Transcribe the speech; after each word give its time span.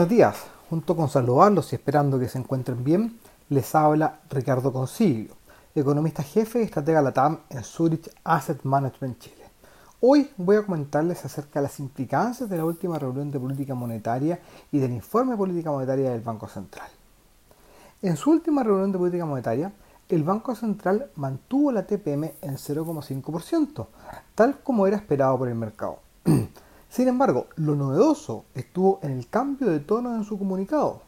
Buenos 0.00 0.16
días, 0.16 0.44
junto 0.70 0.96
con 0.96 1.10
saludarlos 1.10 1.70
y 1.70 1.76
esperando 1.76 2.18
que 2.18 2.26
se 2.26 2.38
encuentren 2.38 2.82
bien, 2.82 3.20
les 3.50 3.74
habla 3.74 4.20
Ricardo 4.30 4.72
Concilio, 4.72 5.34
economista 5.74 6.22
jefe 6.22 6.60
y 6.60 6.62
estratega 6.62 7.02
LATAM 7.02 7.40
en 7.50 7.62
Zurich 7.62 8.10
Asset 8.24 8.62
Management 8.62 9.18
Chile. 9.18 9.44
Hoy 10.00 10.30
voy 10.38 10.56
a 10.56 10.62
comentarles 10.62 11.22
acerca 11.26 11.60
de 11.60 11.64
las 11.64 11.78
implicancias 11.80 12.48
de 12.48 12.56
la 12.56 12.64
última 12.64 12.98
reunión 12.98 13.30
de 13.30 13.38
política 13.38 13.74
monetaria 13.74 14.40
y 14.72 14.78
del 14.78 14.92
informe 14.92 15.32
de 15.32 15.36
política 15.36 15.70
monetaria 15.70 16.12
del 16.12 16.22
Banco 16.22 16.48
Central. 16.48 16.88
En 18.00 18.16
su 18.16 18.30
última 18.30 18.62
reunión 18.62 18.92
de 18.92 18.98
política 18.98 19.26
monetaria, 19.26 19.70
el 20.08 20.24
Banco 20.24 20.54
Central 20.54 21.10
mantuvo 21.16 21.72
la 21.72 21.86
TPM 21.86 22.32
en 22.40 22.56
0,5%, 22.56 23.86
tal 24.34 24.60
como 24.60 24.86
era 24.86 24.96
esperado 24.96 25.36
por 25.36 25.48
el 25.48 25.56
mercado. 25.56 25.98
Sin 26.90 27.06
embargo, 27.06 27.46
lo 27.54 27.76
novedoso 27.76 28.46
estuvo 28.52 28.98
en 29.04 29.12
el 29.12 29.28
cambio 29.28 29.68
de 29.68 29.78
tono 29.78 30.16
en 30.16 30.24
su 30.24 30.36
comunicado, 30.36 31.02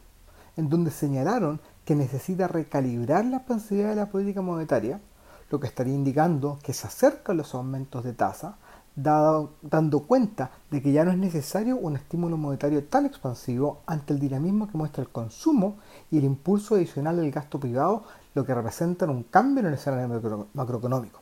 en 0.55 0.69
donde 0.69 0.91
señalaron 0.91 1.59
que 1.83 1.93
necesita 1.93 2.47
recalibrar 2.47 3.25
la 3.25 3.37
expansividad 3.37 3.89
de 3.89 3.97
la 3.97 4.09
política 4.09 4.41
monetaria, 4.41 5.01
lo 5.49 5.59
que 5.59 5.67
estaría 5.67 5.93
indicando 5.93 6.57
que 6.63 6.71
se 6.71 6.87
acercan 6.87 7.35
los 7.35 7.53
aumentos 7.53 8.05
de 8.05 8.13
tasa, 8.13 8.55
dando 8.95 10.03
cuenta 10.07 10.51
de 10.71 10.81
que 10.81 10.93
ya 10.93 11.03
no 11.03 11.11
es 11.11 11.17
necesario 11.17 11.75
un 11.75 11.97
estímulo 11.97 12.37
monetario 12.37 12.85
tan 12.85 13.05
expansivo 13.05 13.81
ante 13.85 14.13
el 14.13 14.21
dinamismo 14.21 14.69
que 14.69 14.77
muestra 14.77 15.03
el 15.03 15.09
consumo 15.09 15.79
y 16.09 16.17
el 16.17 16.23
impulso 16.23 16.75
adicional 16.75 17.17
del 17.17 17.29
gasto 17.29 17.59
privado, 17.59 18.05
lo 18.35 18.45
que 18.45 18.55
representan 18.55 19.09
un 19.09 19.23
cambio 19.23 19.59
en 19.59 19.67
el 19.67 19.73
escenario 19.73 20.47
macroeconómico. 20.53 21.19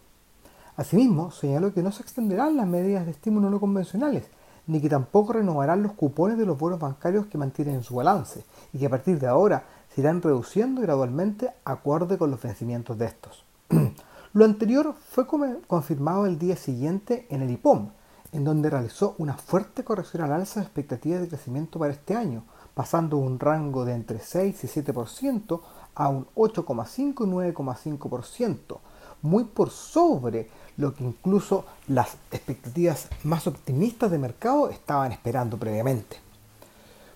Asimismo, 0.75 1.31
señaló 1.31 1.73
que 1.73 1.81
no 1.81 1.91
se 1.91 2.03
extenderán 2.03 2.57
las 2.57 2.67
medidas 2.67 3.05
de 3.05 3.11
estímulo 3.11 3.49
no 3.49 3.59
convencionales, 3.59 4.29
ni 4.67 4.81
que 4.81 4.89
tampoco 4.89 5.33
renovarán 5.33 5.83
los 5.83 5.93
cupones 5.93 6.37
de 6.37 6.45
los 6.45 6.57
bonos 6.57 6.79
bancarios 6.79 7.25
que 7.25 7.37
mantienen 7.37 7.75
en 7.75 7.83
su 7.83 7.95
balance 7.95 8.45
y 8.73 8.79
que 8.79 8.85
a 8.85 8.89
partir 8.89 9.19
de 9.19 9.27
ahora 9.27 9.65
se 9.93 10.01
irán 10.01 10.21
reduciendo 10.21 10.81
gradualmente 10.81 11.51
acorde 11.65 12.17
con 12.17 12.31
los 12.31 12.41
vencimientos 12.41 12.97
de 12.97 13.05
estos. 13.05 13.45
Lo 14.33 14.45
anterior 14.45 14.95
fue 15.09 15.27
confirmado 15.67 16.25
el 16.25 16.39
día 16.39 16.55
siguiente 16.55 17.27
en 17.29 17.41
el 17.41 17.51
IPOM, 17.51 17.89
en 18.31 18.45
donde 18.45 18.69
realizó 18.69 19.15
una 19.17 19.33
fuerte 19.33 19.83
corrección 19.83 20.23
al 20.23 20.31
alza 20.31 20.61
de 20.61 20.65
expectativas 20.65 21.19
de 21.21 21.27
crecimiento 21.27 21.79
para 21.79 21.91
este 21.91 22.15
año, 22.15 22.45
pasando 22.73 23.17
un 23.17 23.39
rango 23.39 23.83
de 23.83 23.93
entre 23.93 24.19
6 24.19 24.63
y 24.63 24.67
7% 24.67 25.59
a 25.95 26.07
un 26.07 26.27
8,5 26.35 27.27
y 27.27 27.53
9,5%, 27.53 28.77
muy 29.21 29.43
por 29.43 29.69
sobre 29.69 30.49
lo 30.77 30.95
que 30.95 31.03
incluso 31.03 31.65
las 31.87 32.15
expectativas 32.31 33.07
más 33.23 33.47
optimistas 33.47 34.11
de 34.11 34.17
mercado 34.17 34.69
estaban 34.69 35.11
esperando 35.11 35.57
previamente. 35.57 36.17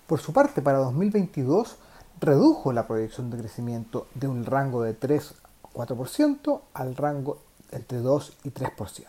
Por 0.07 0.19
su 0.19 0.33
parte, 0.33 0.61
para 0.61 0.77
2022 0.79 1.77
redujo 2.19 2.71
la 2.71 2.87
proyección 2.87 3.29
de 3.29 3.37
crecimiento 3.37 4.07
de 4.13 4.27
un 4.27 4.45
rango 4.45 4.83
de 4.83 4.93
3 4.93 5.35
4% 5.75 6.61
al 6.73 6.95
rango 6.95 7.39
entre 7.71 7.99
2 7.99 8.33
y 8.45 8.49
3%. 8.49 9.05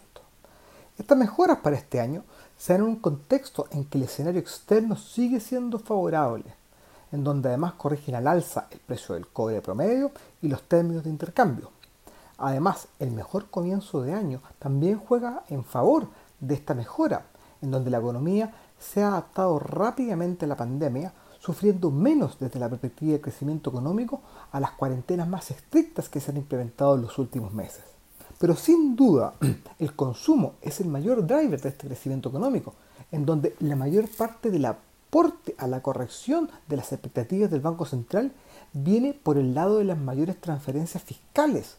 Estas 0.98 1.18
mejoras 1.18 1.58
para 1.58 1.76
este 1.76 2.00
año 2.00 2.24
se 2.58 2.72
dan 2.72 2.82
en 2.82 2.88
un 2.88 2.96
contexto 2.96 3.68
en 3.70 3.84
que 3.84 3.98
el 3.98 4.04
escenario 4.04 4.40
externo 4.40 4.96
sigue 4.96 5.40
siendo 5.40 5.78
favorable, 5.78 6.44
en 7.12 7.22
donde 7.22 7.50
además 7.50 7.74
corrigen 7.74 8.14
al 8.14 8.26
alza 8.26 8.66
el 8.70 8.80
precio 8.80 9.14
del 9.14 9.28
cobre 9.28 9.60
promedio 9.60 10.10
y 10.42 10.48
los 10.48 10.62
términos 10.62 11.04
de 11.04 11.10
intercambio, 11.10 11.70
Además, 12.38 12.88
el 12.98 13.12
mejor 13.12 13.46
comienzo 13.50 14.02
de 14.02 14.12
año 14.12 14.42
también 14.58 14.98
juega 14.98 15.44
en 15.48 15.64
favor 15.64 16.08
de 16.40 16.54
esta 16.54 16.74
mejora, 16.74 17.26
en 17.62 17.70
donde 17.70 17.90
la 17.90 17.98
economía 17.98 18.52
se 18.78 19.02
ha 19.02 19.08
adaptado 19.08 19.58
rápidamente 19.58 20.44
a 20.44 20.48
la 20.48 20.56
pandemia, 20.56 21.12
sufriendo 21.40 21.90
menos 21.90 22.38
desde 22.38 22.60
la 22.60 22.68
perspectiva 22.68 23.12
de 23.12 23.20
crecimiento 23.20 23.70
económico 23.70 24.20
a 24.52 24.60
las 24.60 24.72
cuarentenas 24.72 25.28
más 25.28 25.50
estrictas 25.50 26.08
que 26.08 26.20
se 26.20 26.30
han 26.30 26.36
implementado 26.36 26.96
en 26.96 27.02
los 27.02 27.18
últimos 27.18 27.54
meses. 27.54 27.84
Pero 28.38 28.54
sin 28.54 28.96
duda, 28.96 29.34
el 29.78 29.94
consumo 29.94 30.54
es 30.60 30.80
el 30.80 30.88
mayor 30.88 31.26
driver 31.26 31.60
de 31.60 31.70
este 31.70 31.86
crecimiento 31.86 32.28
económico, 32.28 32.74
en 33.12 33.24
donde 33.24 33.54
la 33.60 33.76
mayor 33.76 34.08
parte 34.08 34.50
del 34.50 34.66
aporte 34.66 35.54
a 35.56 35.66
la 35.66 35.80
corrección 35.80 36.50
de 36.68 36.76
las 36.76 36.92
expectativas 36.92 37.50
del 37.50 37.60
Banco 37.60 37.86
Central 37.86 38.32
viene 38.74 39.14
por 39.14 39.38
el 39.38 39.54
lado 39.54 39.78
de 39.78 39.84
las 39.84 39.96
mayores 39.96 40.38
transferencias 40.38 41.02
fiscales 41.02 41.76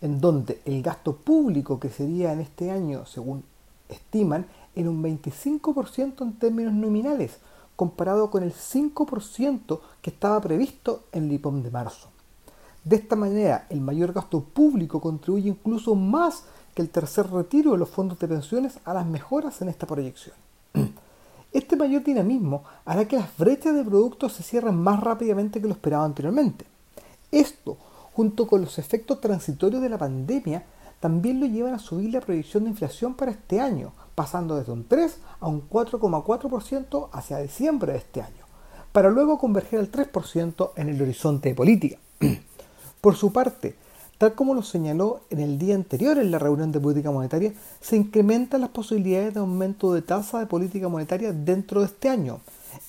en 0.00 0.20
donde 0.20 0.60
el 0.64 0.82
gasto 0.82 1.16
público 1.16 1.80
que 1.80 1.88
sería 1.88 2.32
en 2.32 2.40
este 2.40 2.70
año, 2.70 3.06
según 3.06 3.44
estiman, 3.88 4.46
en 4.74 4.88
un 4.88 5.02
25% 5.02 6.22
en 6.22 6.32
términos 6.34 6.72
nominales, 6.72 7.38
comparado 7.76 8.30
con 8.30 8.42
el 8.42 8.52
5% 8.52 9.80
que 10.02 10.10
estaba 10.10 10.40
previsto 10.40 11.04
en 11.12 11.24
el 11.24 11.32
IPOM 11.34 11.62
de 11.62 11.70
marzo. 11.70 12.08
De 12.84 12.96
esta 12.96 13.16
manera, 13.16 13.66
el 13.70 13.80
mayor 13.80 14.12
gasto 14.12 14.40
público 14.40 15.00
contribuye 15.00 15.48
incluso 15.48 15.94
más 15.94 16.44
que 16.74 16.82
el 16.82 16.90
tercer 16.90 17.30
retiro 17.30 17.72
de 17.72 17.78
los 17.78 17.88
fondos 17.88 18.18
de 18.18 18.28
pensiones 18.28 18.78
a 18.84 18.94
las 18.94 19.06
mejoras 19.06 19.60
en 19.62 19.68
esta 19.68 19.86
proyección. 19.86 20.34
Este 21.52 21.76
mayor 21.76 22.04
dinamismo 22.04 22.62
hará 22.84 23.08
que 23.08 23.16
las 23.16 23.36
brechas 23.38 23.74
de 23.74 23.82
productos 23.82 24.34
se 24.34 24.42
cierren 24.42 24.76
más 24.76 25.00
rápidamente 25.00 25.60
que 25.60 25.66
lo 25.66 25.72
esperado 25.72 26.04
anteriormente. 26.04 26.66
Esto 27.32 27.78
junto 28.18 28.48
con 28.48 28.62
los 28.62 28.80
efectos 28.80 29.20
transitorios 29.20 29.80
de 29.80 29.88
la 29.88 29.96
pandemia, 29.96 30.64
también 30.98 31.38
lo 31.38 31.46
llevan 31.46 31.74
a 31.74 31.78
subir 31.78 32.12
la 32.12 32.20
proyección 32.20 32.64
de 32.64 32.70
inflación 32.70 33.14
para 33.14 33.30
este 33.30 33.60
año, 33.60 33.92
pasando 34.16 34.56
desde 34.56 34.72
un 34.72 34.88
3 34.88 35.18
a 35.38 35.46
un 35.46 35.70
4,4% 35.70 37.10
hacia 37.12 37.38
diciembre 37.38 37.92
de 37.92 37.98
este 37.98 38.20
año, 38.20 38.44
para 38.90 39.08
luego 39.08 39.38
converger 39.38 39.78
al 39.78 39.92
3% 39.92 40.70
en 40.74 40.88
el 40.88 41.00
horizonte 41.00 41.50
de 41.50 41.54
política. 41.54 41.98
Por 43.00 43.14
su 43.14 43.32
parte, 43.32 43.76
tal 44.18 44.34
como 44.34 44.52
lo 44.52 44.64
señaló 44.64 45.20
en 45.30 45.38
el 45.38 45.56
día 45.56 45.76
anterior 45.76 46.18
en 46.18 46.32
la 46.32 46.40
reunión 46.40 46.72
de 46.72 46.80
política 46.80 47.12
monetaria, 47.12 47.52
se 47.80 47.94
incrementan 47.94 48.62
las 48.62 48.70
posibilidades 48.70 49.34
de 49.34 49.38
aumento 49.38 49.94
de 49.94 50.02
tasa 50.02 50.40
de 50.40 50.46
política 50.46 50.88
monetaria 50.88 51.32
dentro 51.32 51.82
de 51.82 51.86
este 51.86 52.08
año, 52.08 52.40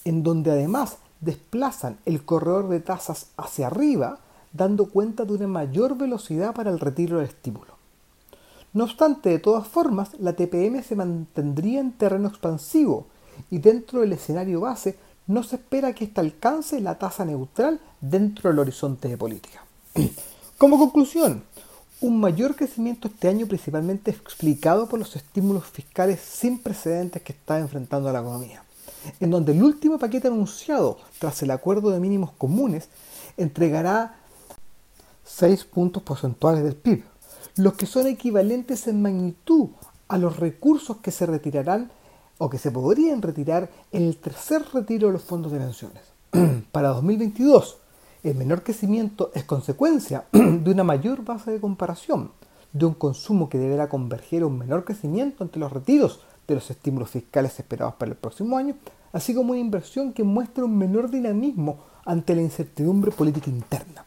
en 0.06 0.24
donde 0.24 0.50
además 0.50 0.98
desplazan 1.22 2.00
el 2.08 2.26
corredor 2.26 2.68
de 2.70 2.80
tasas 2.80 3.28
hacia 3.38 3.68
arriba, 3.68 4.22
dando 4.54 4.90
cuenta 4.90 5.26
de 5.26 5.34
una 5.34 5.48
mayor 5.48 5.98
velocidad 5.98 6.54
para 6.54 6.72
el 6.72 6.80
retiro 6.80 7.18
del 7.18 7.28
estímulo. 7.28 7.80
No 8.74 8.84
obstante, 8.84 9.30
de 9.30 9.40
todas 9.40 9.68
formas, 9.68 10.12
la 10.20 10.34
TPM 10.34 10.84
se 10.84 10.96
mantendría 10.96 11.80
en 11.80 11.92
terreno 11.94 12.28
expansivo 12.28 13.08
y 13.50 13.60
dentro 13.60 14.02
del 14.02 14.14
escenario 14.14 14.62
base 14.62 14.98
no 15.28 15.44
se 15.44 15.56
espera 15.56 15.94
que 15.94 16.06
ésta 16.06 16.22
alcance 16.22 16.80
la 16.80 16.98
tasa 16.98 17.26
neutral 17.26 17.80
dentro 18.02 18.50
del 18.50 18.60
horizonte 18.60 19.08
de 19.08 19.18
política. 19.18 19.64
Como 20.58 20.78
conclusión, 20.78 21.44
un 22.02 22.20
mayor 22.20 22.56
crecimiento 22.56 23.08
este 23.08 23.28
año 23.28 23.48
principalmente 23.48 24.12
explicado 24.12 24.88
por 24.88 25.00
los 25.00 25.16
estímulos 25.16 25.66
fiscales 25.66 26.20
sin 26.22 26.60
precedentes 26.60 27.22
que 27.22 27.34
está 27.34 27.60
enfrentando 27.60 28.12
la 28.12 28.20
economía, 28.20 28.64
en 29.20 29.32
donde 29.32 29.52
el 29.52 29.64
último 29.64 29.98
paquete 29.98 30.28
anunciado 30.28 30.98
tras 31.20 31.42
el 31.44 31.52
acuerdo 31.52 31.90
de 31.90 32.00
mínimos 32.00 32.32
comunes 32.32 32.90
entregará 33.36 34.19
6 35.30 35.66
puntos 35.66 36.02
porcentuales 36.02 36.64
del 36.64 36.76
PIB, 36.76 37.04
los 37.58 37.74
que 37.74 37.86
son 37.86 38.08
equivalentes 38.08 38.88
en 38.88 39.02
magnitud 39.02 39.70
a 40.08 40.18
los 40.18 40.38
recursos 40.38 40.98
que 40.98 41.12
se 41.12 41.28
retirarán 41.28 41.92
o 42.40 42.50
que 42.50 42.58
se 42.58 42.72
podrían 42.72 43.22
retirar 43.22 43.70
en 43.92 44.04
el 44.04 44.18
tercer 44.18 44.66
retiro 44.74 45.08
de 45.08 45.14
los 45.14 45.24
fondos 45.24 45.52
de 45.52 45.60
pensiones. 45.60 46.02
Para 46.72 46.90
2022, 46.90 47.78
el 48.24 48.36
menor 48.36 48.64
crecimiento 48.64 49.32
es 49.36 49.44
consecuencia 49.44 50.26
de 50.32 50.72
una 50.72 50.84
mayor 50.84 51.24
base 51.24 51.52
de 51.52 51.62
comparación, 51.62 52.32
de 52.74 52.88
un 52.88 52.96
consumo 52.96 53.50
que 53.50 53.60
deberá 53.60 53.88
converger 53.88 54.42
a 54.42 54.48
un 54.48 54.58
menor 54.58 54.84
crecimiento 54.84 55.44
ante 55.44 55.60
los 55.60 55.72
retiros 55.72 56.22
de 56.48 56.56
los 56.56 56.70
estímulos 56.72 57.12
fiscales 57.12 57.58
esperados 57.60 57.94
para 57.96 58.12
el 58.12 58.18
próximo 58.18 58.58
año, 58.58 58.76
así 59.14 59.36
como 59.36 59.52
una 59.52 59.60
inversión 59.60 60.12
que 60.12 60.24
muestra 60.24 60.66
un 60.66 60.76
menor 60.76 61.12
dinamismo 61.12 61.78
ante 62.04 62.34
la 62.34 62.42
incertidumbre 62.42 63.12
política 63.12 63.52
interna. 63.52 64.04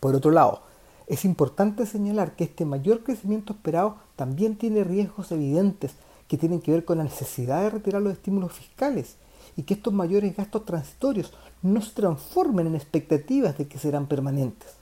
Por 0.00 0.14
otro 0.14 0.30
lado, 0.30 0.62
es 1.06 1.24
importante 1.24 1.86
señalar 1.86 2.36
que 2.36 2.44
este 2.44 2.64
mayor 2.64 3.02
crecimiento 3.02 3.52
esperado 3.52 3.96
también 4.16 4.56
tiene 4.56 4.84
riesgos 4.84 5.30
evidentes 5.32 5.92
que 6.28 6.38
tienen 6.38 6.60
que 6.60 6.72
ver 6.72 6.84
con 6.84 6.98
la 6.98 7.04
necesidad 7.04 7.62
de 7.62 7.70
retirar 7.70 8.00
los 8.00 8.12
estímulos 8.12 8.52
fiscales 8.52 9.16
y 9.56 9.64
que 9.64 9.74
estos 9.74 9.92
mayores 9.92 10.36
gastos 10.36 10.64
transitorios 10.64 11.32
no 11.62 11.82
se 11.82 11.92
transformen 11.92 12.68
en 12.68 12.76
expectativas 12.76 13.58
de 13.58 13.66
que 13.66 13.78
serán 13.78 14.06
permanentes. 14.06 14.80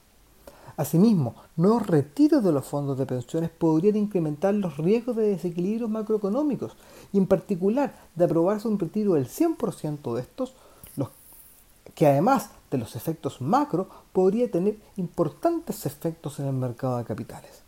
Asimismo, 0.76 1.35
nuevos 1.56 1.88
retiros 1.88 2.44
de 2.44 2.53
los 2.53 2.64
fondos 2.64 2.99
de 2.99 3.06
pensiones 3.06 3.50
podrían 3.50 3.97
incrementar 3.97 4.55
los 4.55 4.76
riesgos 4.76 5.17
de 5.17 5.31
desequilibrios 5.31 5.91
macroeconómicos 5.91 6.76
y 7.12 7.19
en 7.19 7.26
particular 7.26 7.99
de 8.14 8.26
aprobarse 8.26 8.69
un 8.69 8.79
retiro 8.79 9.14
del 9.14 9.26
100% 9.26 10.14
de 10.14 10.21
estos, 10.21 10.55
que 11.99 12.06
además 12.06 12.50
de 12.71 12.79
los 12.79 12.95
efectos 12.95 13.41
macro 13.41 13.89
podría 14.12 14.49
tener 14.49 14.79
importantes 14.99 15.85
efectos 15.85 16.39
en 16.39 16.47
el 16.47 16.53
mercado 16.53 16.97
de 16.97 17.05
capitales. 17.05 17.62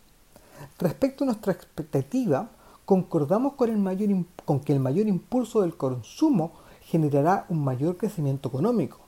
Respecto 0.78 1.24
a 1.24 1.26
nuestra 1.26 1.52
expectativa, 1.52 2.48
concordamos 2.84 3.54
con, 3.54 4.60
que 4.60 4.72
el 4.72 4.78
mayor 4.78 5.08
impulso 5.08 5.62
del 5.62 5.76
consumo 5.76 6.52
generará 6.82 7.44
un 7.48 7.64
mayor 7.64 7.96
crecimiento 7.96 8.50
económico, 8.50 9.00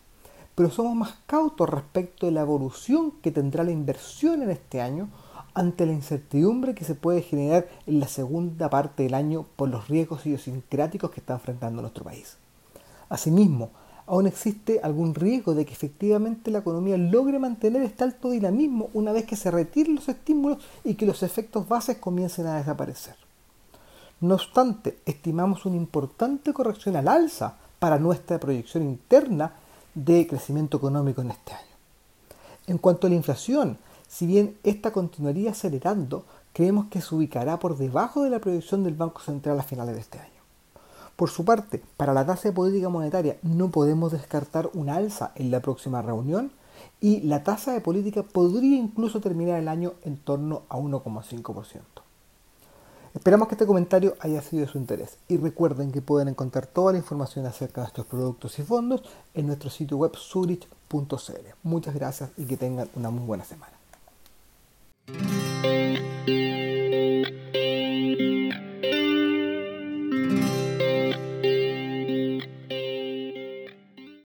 pero 0.56 0.70
somos 0.70 0.96
más 0.96 1.14
cautos 1.26 1.70
respecto 1.70 2.26
de 2.26 2.32
la 2.32 2.40
evolución 2.40 3.12
que 3.22 3.30
tendrá 3.30 3.62
la 3.62 3.70
inversión 3.70 4.42
en 4.42 4.50
este 4.50 4.80
año 4.80 5.08
ante 5.54 5.86
la 5.86 5.92
incertidumbre 5.92 6.74
que 6.74 6.84
se 6.84 6.96
puede 6.96 7.22
generar 7.22 7.68
en 7.86 8.00
la 8.00 8.08
segunda 8.08 8.68
parte 8.68 9.04
del 9.04 9.14
año 9.14 9.46
por 9.54 9.68
los 9.68 9.86
riesgos 9.86 10.26
idiosincráticos 10.26 11.12
que 11.12 11.20
está 11.20 11.34
enfrentando 11.34 11.80
nuestro 11.80 12.02
país. 12.02 12.38
Asimismo, 13.08 13.70
aún 14.06 14.26
existe 14.26 14.80
algún 14.82 15.14
riesgo 15.14 15.54
de 15.54 15.64
que 15.64 15.72
efectivamente 15.72 16.50
la 16.50 16.58
economía 16.58 16.96
logre 16.96 17.38
mantener 17.38 17.82
este 17.82 18.04
alto 18.04 18.30
dinamismo 18.30 18.90
una 18.94 19.12
vez 19.12 19.24
que 19.24 19.36
se 19.36 19.50
retiren 19.50 19.96
los 19.96 20.08
estímulos 20.08 20.58
y 20.84 20.94
que 20.94 21.06
los 21.06 21.22
efectos 21.22 21.68
bases 21.68 21.98
comiencen 21.98 22.46
a 22.46 22.58
desaparecer. 22.58 23.16
No 24.20 24.34
obstante, 24.34 24.98
estimamos 25.04 25.66
una 25.66 25.76
importante 25.76 26.52
corrección 26.52 26.96
al 26.96 27.08
alza 27.08 27.56
para 27.78 27.98
nuestra 27.98 28.38
proyección 28.38 28.84
interna 28.84 29.52
de 29.94 30.26
crecimiento 30.26 30.76
económico 30.76 31.22
en 31.22 31.32
este 31.32 31.52
año. 31.52 31.72
En 32.68 32.78
cuanto 32.78 33.06
a 33.06 33.10
la 33.10 33.16
inflación, 33.16 33.78
si 34.08 34.26
bien 34.26 34.56
esta 34.62 34.92
continuaría 34.92 35.50
acelerando, 35.50 36.24
creemos 36.52 36.86
que 36.86 37.00
se 37.00 37.14
ubicará 37.14 37.58
por 37.58 37.76
debajo 37.76 38.22
de 38.22 38.30
la 38.30 38.38
proyección 38.38 38.84
del 38.84 38.94
Banco 38.94 39.20
Central 39.20 39.58
a 39.58 39.62
finales 39.62 39.94
de 39.94 40.00
este 40.00 40.18
año. 40.18 40.31
Por 41.16 41.30
su 41.30 41.44
parte, 41.44 41.82
para 41.96 42.14
la 42.14 42.26
tasa 42.26 42.48
de 42.48 42.54
política 42.54 42.88
monetaria 42.88 43.36
no 43.42 43.70
podemos 43.70 44.12
descartar 44.12 44.70
una 44.74 44.96
alza 44.96 45.32
en 45.34 45.50
la 45.50 45.60
próxima 45.60 46.02
reunión 46.02 46.52
y 47.00 47.20
la 47.20 47.44
tasa 47.44 47.72
de 47.72 47.80
política 47.80 48.22
podría 48.22 48.76
incluso 48.76 49.20
terminar 49.20 49.58
el 49.58 49.68
año 49.68 49.92
en 50.04 50.16
torno 50.16 50.62
a 50.68 50.76
1,5%. 50.76 51.80
Esperamos 53.14 53.46
que 53.46 53.56
este 53.56 53.66
comentario 53.66 54.16
haya 54.20 54.40
sido 54.40 54.64
de 54.64 54.72
su 54.72 54.78
interés 54.78 55.18
y 55.28 55.36
recuerden 55.36 55.92
que 55.92 56.00
pueden 56.00 56.28
encontrar 56.28 56.66
toda 56.66 56.92
la 56.92 56.98
información 56.98 57.44
acerca 57.44 57.82
de 57.82 57.88
estos 57.88 58.06
productos 58.06 58.58
y 58.58 58.62
fondos 58.62 59.02
en 59.34 59.46
nuestro 59.46 59.68
sitio 59.68 59.98
web 59.98 60.16
zurich.cl. 60.16 61.46
Muchas 61.62 61.94
gracias 61.94 62.30
y 62.38 62.46
que 62.46 62.56
tengan 62.56 62.88
una 62.94 63.10
muy 63.10 63.26
buena 63.26 63.44
semana. 63.44 63.81